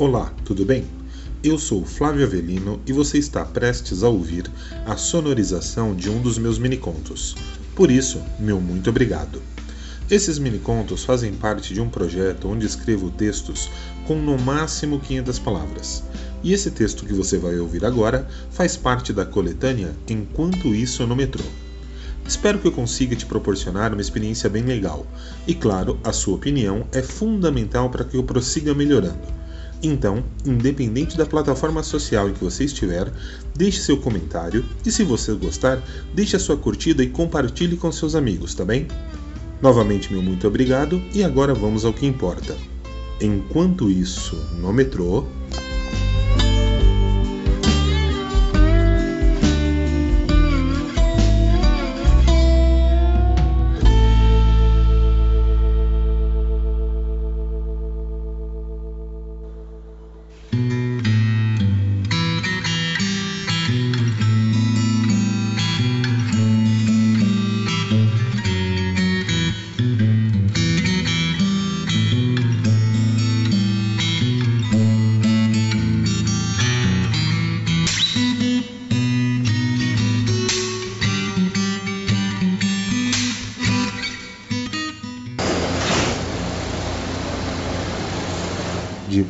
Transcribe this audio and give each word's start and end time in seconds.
Olá, 0.00 0.32
tudo 0.46 0.64
bem? 0.64 0.86
Eu 1.44 1.58
sou 1.58 1.84
Flávio 1.84 2.24
Avelino 2.24 2.80
e 2.86 2.92
você 2.92 3.18
está 3.18 3.44
prestes 3.44 4.02
a 4.02 4.08
ouvir 4.08 4.50
a 4.86 4.96
sonorização 4.96 5.94
de 5.94 6.08
um 6.08 6.22
dos 6.22 6.38
meus 6.38 6.58
minicontos. 6.58 7.36
Por 7.76 7.90
isso, 7.90 8.18
meu 8.38 8.62
muito 8.62 8.88
obrigado. 8.88 9.42
Esses 10.10 10.38
minicontos 10.38 11.04
fazem 11.04 11.34
parte 11.34 11.74
de 11.74 11.82
um 11.82 11.90
projeto 11.90 12.48
onde 12.48 12.64
escrevo 12.64 13.10
textos 13.10 13.68
com 14.06 14.14
no 14.14 14.38
máximo 14.38 14.98
500 15.00 15.38
palavras. 15.38 16.02
E 16.42 16.54
esse 16.54 16.70
texto 16.70 17.04
que 17.04 17.12
você 17.12 17.36
vai 17.36 17.58
ouvir 17.58 17.84
agora 17.84 18.26
faz 18.50 18.78
parte 18.78 19.12
da 19.12 19.26
coletânea 19.26 19.94
Enquanto 20.08 20.74
Isso 20.74 21.06
no 21.06 21.14
Metrô. 21.14 21.44
Espero 22.26 22.58
que 22.58 22.68
eu 22.68 22.72
consiga 22.72 23.14
te 23.14 23.26
proporcionar 23.26 23.92
uma 23.92 24.00
experiência 24.00 24.48
bem 24.48 24.62
legal. 24.62 25.06
E 25.46 25.54
claro, 25.54 26.00
a 26.02 26.10
sua 26.10 26.36
opinião 26.36 26.86
é 26.90 27.02
fundamental 27.02 27.90
para 27.90 28.04
que 28.06 28.16
eu 28.16 28.24
prossiga 28.24 28.72
melhorando. 28.72 29.39
Então, 29.82 30.22
independente 30.44 31.16
da 31.16 31.24
plataforma 31.24 31.82
social 31.82 32.28
em 32.28 32.34
que 32.34 32.44
você 32.44 32.64
estiver, 32.64 33.10
deixe 33.56 33.80
seu 33.80 33.96
comentário 33.96 34.64
e 34.84 34.90
se 34.90 35.04
você 35.04 35.32
gostar, 35.32 35.82
deixe 36.14 36.36
a 36.36 36.38
sua 36.38 36.56
curtida 36.56 37.02
e 37.02 37.08
compartilhe 37.08 37.76
com 37.76 37.90
seus 37.90 38.14
amigos, 38.14 38.54
tá 38.54 38.64
bem? 38.64 38.86
Novamente, 39.62 40.12
meu 40.12 40.22
muito 40.22 40.46
obrigado 40.46 41.00
e 41.14 41.24
agora 41.24 41.54
vamos 41.54 41.84
ao 41.84 41.92
que 41.92 42.06
importa. 42.06 42.56
Enquanto 43.20 43.90
isso, 43.90 44.36
no 44.58 44.72
metrô. 44.72 45.26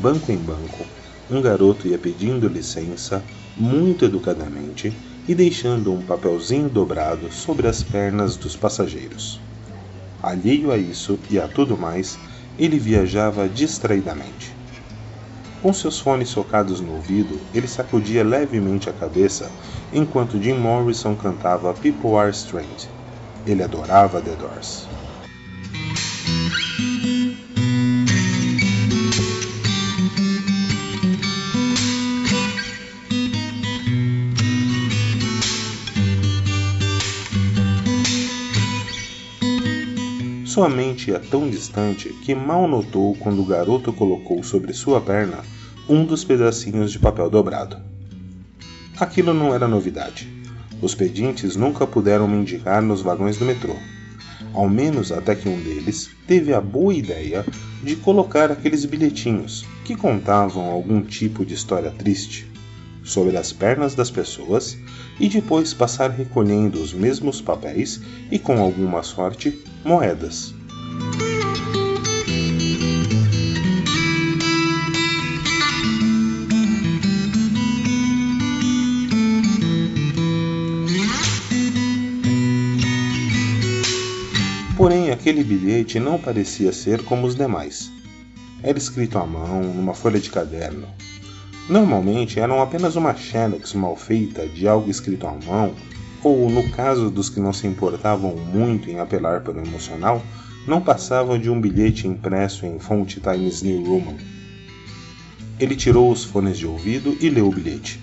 Banco 0.00 0.32
em 0.32 0.38
banco, 0.38 0.86
um 1.30 1.42
garoto 1.42 1.86
ia 1.86 1.98
pedindo 1.98 2.48
licença, 2.48 3.22
muito 3.54 4.06
educadamente, 4.06 4.96
e 5.28 5.34
deixando 5.34 5.92
um 5.92 6.00
papelzinho 6.00 6.70
dobrado 6.70 7.30
sobre 7.30 7.68
as 7.68 7.82
pernas 7.82 8.34
dos 8.34 8.56
passageiros. 8.56 9.38
Alheio 10.22 10.72
a 10.72 10.78
isso 10.78 11.18
e 11.28 11.38
a 11.38 11.46
tudo 11.46 11.76
mais, 11.76 12.18
ele 12.58 12.78
viajava 12.78 13.46
distraidamente. 13.46 14.56
Com 15.60 15.70
seus 15.74 16.00
fones 16.00 16.30
socados 16.30 16.80
no 16.80 16.94
ouvido, 16.94 17.38
ele 17.52 17.68
sacudia 17.68 18.24
levemente 18.24 18.88
a 18.88 18.94
cabeça 18.94 19.52
enquanto 19.92 20.40
Jim 20.42 20.54
Morrison 20.54 21.14
cantava 21.14 21.74
People 21.74 22.16
Are 22.16 22.30
Strange. 22.30 22.88
Ele 23.44 23.62
adorava 23.62 24.22
The 24.22 24.34
Doors. 24.34 24.88
Sua 40.50 40.68
mente 40.68 41.12
ia 41.12 41.20
tão 41.20 41.48
distante 41.48 42.08
que 42.08 42.34
mal 42.34 42.66
notou 42.66 43.14
quando 43.14 43.40
o 43.40 43.46
garoto 43.46 43.92
colocou 43.92 44.42
sobre 44.42 44.72
sua 44.72 45.00
perna 45.00 45.44
um 45.88 46.04
dos 46.04 46.24
pedacinhos 46.24 46.90
de 46.90 46.98
papel 46.98 47.30
dobrado. 47.30 47.76
Aquilo 48.98 49.32
não 49.32 49.54
era 49.54 49.68
novidade. 49.68 50.28
Os 50.82 50.92
pedintes 50.92 51.54
nunca 51.54 51.86
puderam 51.86 52.26
mendigar 52.26 52.82
nos 52.82 53.00
vagões 53.00 53.36
do 53.36 53.44
metrô. 53.44 53.76
Ao 54.52 54.68
menos 54.68 55.12
até 55.12 55.36
que 55.36 55.48
um 55.48 55.56
deles 55.62 56.10
teve 56.26 56.52
a 56.52 56.60
boa 56.60 56.92
ideia 56.92 57.46
de 57.80 57.94
colocar 57.94 58.50
aqueles 58.50 58.84
bilhetinhos 58.84 59.64
que 59.84 59.94
contavam 59.94 60.64
algum 60.64 61.00
tipo 61.00 61.44
de 61.44 61.54
história 61.54 61.92
triste 61.92 62.50
sobre 63.02 63.36
as 63.36 63.52
pernas 63.52 63.94
das 63.94 64.10
pessoas 64.10 64.76
e 65.18 65.28
depois 65.28 65.74
passar 65.74 66.10
recolhendo 66.10 66.80
os 66.80 66.92
mesmos 66.92 67.40
papéis 67.40 68.00
e, 68.30 68.38
com 68.38 68.60
alguma 68.60 69.02
sorte, 69.02 69.58
moedas. 69.84 70.54
Porém, 84.76 85.10
aquele 85.10 85.44
bilhete 85.44 86.00
não 86.00 86.18
parecia 86.18 86.72
ser 86.72 87.04
como 87.04 87.26
os 87.26 87.34
demais. 87.34 87.92
Era 88.62 88.78
escrito 88.78 89.18
à 89.18 89.26
mão, 89.26 89.62
numa 89.62 89.92
folha 89.92 90.18
de 90.18 90.30
caderno, 90.30 90.88
Normalmente 91.68 92.40
eram 92.40 92.60
apenas 92.60 92.96
uma 92.96 93.14
xerox 93.14 93.74
mal 93.74 93.96
feita 93.96 94.46
de 94.46 94.66
algo 94.66 94.90
escrito 94.90 95.26
à 95.26 95.32
mão, 95.46 95.74
ou 96.22 96.50
no 96.50 96.68
caso 96.70 97.10
dos 97.10 97.28
que 97.28 97.40
não 97.40 97.52
se 97.52 97.66
importavam 97.66 98.36
muito 98.36 98.90
em 98.90 98.98
apelar 98.98 99.40
para 99.40 99.58
o 99.58 99.64
emocional, 99.64 100.22
não 100.66 100.80
passavam 100.80 101.38
de 101.38 101.48
um 101.48 101.60
bilhete 101.60 102.06
impresso 102.06 102.66
em 102.66 102.78
fonte 102.78 103.20
Times 103.20 103.62
New 103.62 103.84
Roman. 103.84 104.16
Ele 105.58 105.76
tirou 105.76 106.10
os 106.10 106.24
fones 106.24 106.58
de 106.58 106.66
ouvido 106.66 107.16
e 107.20 107.28
leu 107.28 107.48
o 107.48 107.52
bilhete. 107.52 108.00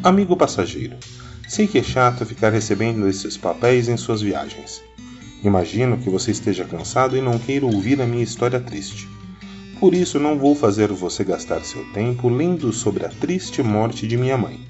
Amigo 0.00 0.36
passageiro, 0.36 0.96
sei 1.48 1.66
que 1.66 1.76
é 1.76 1.82
chato 1.82 2.24
ficar 2.24 2.52
recebendo 2.52 3.08
esses 3.08 3.36
papéis 3.36 3.88
em 3.88 3.96
suas 3.96 4.22
viagens. 4.22 4.80
Imagino 5.42 5.98
que 5.98 6.08
você 6.08 6.30
esteja 6.30 6.64
cansado 6.64 7.16
e 7.16 7.20
não 7.20 7.36
queira 7.36 7.66
ouvir 7.66 8.00
a 8.00 8.06
minha 8.06 8.22
história 8.22 8.60
triste. 8.60 9.08
Por 9.80 9.94
isso 9.94 10.20
não 10.20 10.38
vou 10.38 10.54
fazer 10.54 10.92
você 10.92 11.24
gastar 11.24 11.64
seu 11.64 11.84
tempo 11.92 12.28
lendo 12.28 12.72
sobre 12.72 13.04
a 13.04 13.08
triste 13.08 13.60
morte 13.60 14.06
de 14.06 14.16
minha 14.16 14.38
mãe, 14.38 14.60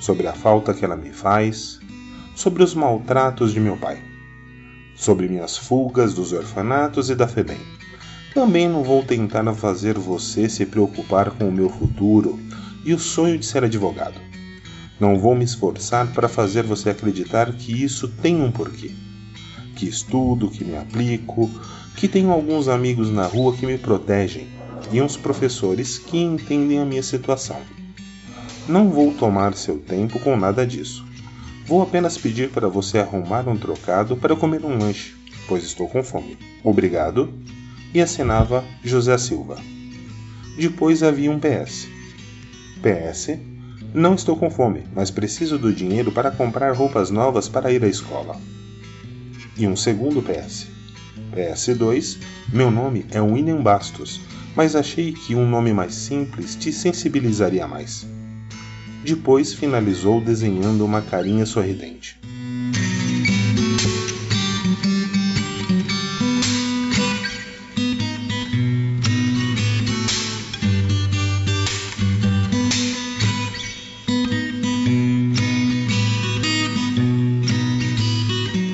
sobre 0.00 0.26
a 0.26 0.32
falta 0.32 0.74
que 0.74 0.84
ela 0.84 0.96
me 0.96 1.12
faz, 1.12 1.78
sobre 2.34 2.64
os 2.64 2.74
maltratos 2.74 3.52
de 3.52 3.60
meu 3.60 3.76
pai, 3.76 4.02
sobre 4.96 5.28
minhas 5.28 5.56
fugas 5.56 6.14
dos 6.14 6.32
orfanatos 6.32 7.10
e 7.10 7.14
da 7.14 7.28
FEBEM. 7.28 7.60
Também 8.34 8.68
não 8.68 8.82
vou 8.82 9.04
tentar 9.04 9.54
fazer 9.54 9.96
você 9.96 10.48
se 10.48 10.66
preocupar 10.66 11.30
com 11.30 11.48
o 11.48 11.52
meu 11.52 11.68
futuro 11.68 12.40
e 12.84 12.92
o 12.92 12.98
sonho 12.98 13.38
de 13.38 13.46
ser 13.46 13.62
advogado. 13.62 14.27
Não 15.00 15.16
vou 15.16 15.34
me 15.34 15.44
esforçar 15.44 16.12
para 16.12 16.28
fazer 16.28 16.64
você 16.64 16.90
acreditar 16.90 17.52
que 17.52 17.84
isso 17.84 18.08
tem 18.08 18.42
um 18.42 18.50
porquê. 18.50 18.90
Que 19.76 19.88
estudo, 19.88 20.50
que 20.50 20.64
me 20.64 20.76
aplico, 20.76 21.48
que 21.96 22.08
tenho 22.08 22.32
alguns 22.32 22.66
amigos 22.66 23.10
na 23.10 23.26
rua 23.26 23.54
que 23.56 23.64
me 23.64 23.78
protegem 23.78 24.48
e 24.92 25.00
uns 25.00 25.16
professores 25.16 25.98
que 25.98 26.18
entendem 26.18 26.80
a 26.80 26.84
minha 26.84 27.02
situação. 27.02 27.60
Não 28.68 28.90
vou 28.90 29.12
tomar 29.14 29.54
seu 29.54 29.78
tempo 29.78 30.18
com 30.18 30.36
nada 30.36 30.66
disso. 30.66 31.04
Vou 31.64 31.82
apenas 31.82 32.18
pedir 32.18 32.50
para 32.50 32.68
você 32.68 32.98
arrumar 32.98 33.48
um 33.48 33.56
trocado 33.56 34.16
para 34.16 34.34
comer 34.34 34.64
um 34.64 34.78
lanche, 34.78 35.14
pois 35.46 35.62
estou 35.62 35.88
com 35.88 36.02
fome. 36.02 36.36
Obrigado. 36.64 37.32
E 37.94 38.00
assinava 38.00 38.64
José 38.84 39.16
Silva. 39.16 39.56
Depois 40.58 41.02
havia 41.02 41.30
um 41.30 41.38
PS. 41.38 41.88
PS 42.82 43.47
não 43.94 44.14
estou 44.14 44.36
com 44.36 44.50
fome, 44.50 44.84
mas 44.94 45.10
preciso 45.10 45.58
do 45.58 45.72
dinheiro 45.72 46.12
para 46.12 46.30
comprar 46.30 46.74
roupas 46.74 47.10
novas 47.10 47.48
para 47.48 47.72
ir 47.72 47.82
à 47.82 47.88
escola. 47.88 48.36
E 49.56 49.66
um 49.66 49.74
segundo 49.74 50.22
PS. 50.22 50.68
PS2. 51.34 52.18
Meu 52.52 52.70
nome 52.70 53.06
é 53.10 53.20
William 53.20 53.62
Bastos, 53.62 54.20
mas 54.54 54.74
achei 54.74 55.12
que 55.12 55.34
um 55.34 55.48
nome 55.48 55.72
mais 55.72 55.94
simples 55.94 56.54
te 56.54 56.72
sensibilizaria 56.72 57.66
mais. 57.66 58.06
Depois 59.04 59.54
finalizou 59.54 60.20
desenhando 60.20 60.84
uma 60.84 61.00
carinha 61.00 61.46
sorridente. 61.46 62.18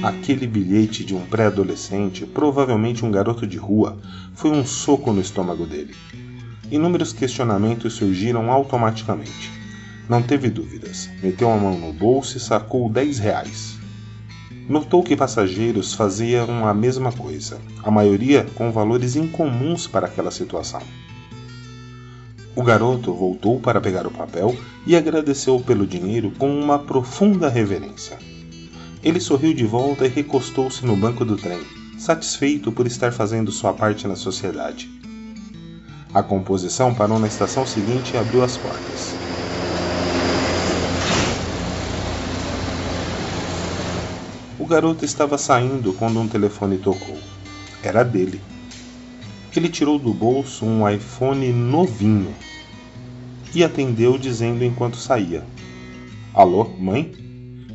Aquele 0.04 0.46
bilhete 0.46 1.02
de 1.02 1.14
um 1.14 1.24
pré-adolescente, 1.24 2.26
provavelmente 2.26 3.06
um 3.06 3.10
garoto 3.10 3.46
de 3.46 3.56
rua, 3.56 3.96
foi 4.34 4.50
um 4.50 4.62
soco 4.62 5.10
no 5.14 5.20
estômago 5.22 5.64
dele. 5.64 5.94
Inúmeros 6.70 7.14
questionamentos 7.14 7.94
surgiram 7.94 8.52
automaticamente. 8.52 9.50
Não 10.06 10.20
teve 10.20 10.50
dúvidas. 10.50 11.08
Meteu 11.22 11.50
a 11.50 11.56
mão 11.56 11.78
no 11.78 11.90
bolso 11.90 12.36
e 12.36 12.40
sacou 12.40 12.90
10 12.90 13.18
reais. 13.18 13.78
Notou 14.68 15.02
que 15.02 15.16
passageiros 15.16 15.94
faziam 15.94 16.68
a 16.68 16.74
mesma 16.74 17.10
coisa, 17.10 17.58
a 17.82 17.90
maioria 17.90 18.46
com 18.54 18.70
valores 18.70 19.16
incomuns 19.16 19.86
para 19.86 20.04
aquela 20.06 20.30
situação. 20.30 20.82
O 22.54 22.62
garoto 22.62 23.10
voltou 23.14 23.58
para 23.58 23.80
pegar 23.80 24.06
o 24.06 24.10
papel 24.10 24.54
e 24.86 24.94
agradeceu 24.94 25.58
pelo 25.60 25.86
dinheiro 25.86 26.30
com 26.32 26.54
uma 26.60 26.78
profunda 26.78 27.48
reverência. 27.48 28.33
Ele 29.04 29.20
sorriu 29.20 29.52
de 29.52 29.66
volta 29.66 30.06
e 30.06 30.08
recostou-se 30.08 30.84
no 30.86 30.96
banco 30.96 31.26
do 31.26 31.36
trem, 31.36 31.60
satisfeito 31.98 32.72
por 32.72 32.86
estar 32.86 33.12
fazendo 33.12 33.52
sua 33.52 33.74
parte 33.74 34.08
na 34.08 34.16
sociedade. 34.16 34.88
A 36.14 36.22
composição 36.22 36.94
parou 36.94 37.18
na 37.18 37.26
estação 37.26 37.66
seguinte 37.66 38.14
e 38.14 38.16
abriu 38.16 38.42
as 38.42 38.56
portas. 38.56 39.14
O 44.58 44.64
garoto 44.64 45.04
estava 45.04 45.36
saindo 45.36 45.92
quando 45.92 46.18
um 46.18 46.26
telefone 46.26 46.78
tocou. 46.78 47.18
Era 47.82 48.02
dele. 48.02 48.40
Ele 49.54 49.68
tirou 49.68 49.98
do 49.98 50.14
bolso 50.14 50.64
um 50.64 50.88
iPhone 50.88 51.52
novinho 51.52 52.34
e 53.54 53.62
atendeu 53.62 54.16
dizendo 54.16 54.64
enquanto 54.64 54.96
saía: 54.96 55.44
Alô, 56.32 56.64
mãe? 56.78 57.23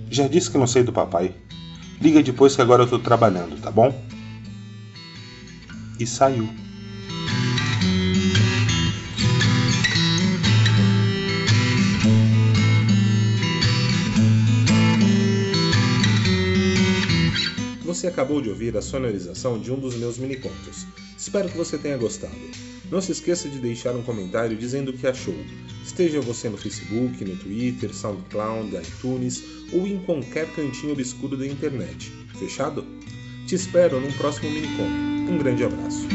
Já 0.09 0.27
disse 0.27 0.49
que 0.49 0.57
não 0.57 0.67
sei 0.67 0.83
do 0.83 0.91
papai. 0.91 1.35
Liga 2.01 2.23
depois 2.23 2.55
que 2.55 2.61
agora 2.61 2.83
eu 2.83 2.87
tô 2.87 2.97
trabalhando, 2.97 3.59
tá 3.61 3.69
bom? 3.69 3.93
E 5.99 6.07
saiu. 6.07 6.49
Você 17.83 18.07
acabou 18.07 18.41
de 18.41 18.49
ouvir 18.49 18.77
a 18.77 18.81
sonorização 18.81 19.59
de 19.59 19.71
um 19.71 19.79
dos 19.79 19.95
meus 19.95 20.17
minicontos. 20.17 20.87
Espero 21.19 21.49
que 21.49 21.57
você 21.57 21.77
tenha 21.77 21.97
gostado. 21.97 22.33
Não 22.89 23.01
se 23.01 23.11
esqueça 23.11 23.49
de 23.49 23.59
deixar 23.59 23.93
um 23.93 24.01
comentário 24.01 24.55
dizendo 24.55 24.91
o 24.91 24.93
que 24.97 25.05
achou. 25.05 25.35
Esteja 25.83 26.21
você 26.21 26.47
no 26.47 26.57
Facebook, 26.57 27.25
no 27.25 27.35
Twitter, 27.35 27.93
SoundCloud, 27.93 28.73
iTunes 28.77 29.43
ou 29.73 29.85
em 29.85 29.99
qualquer 29.99 30.47
cantinho 30.53 30.93
obscuro 30.93 31.35
da 31.35 31.45
internet. 31.45 32.09
Fechado? 32.39 32.85
Te 33.45 33.55
espero 33.55 33.99
num 33.99 34.13
próximo 34.13 34.49
miniconto. 34.49 34.93
Um 35.29 35.37
grande 35.37 35.65
abraço. 35.65 36.07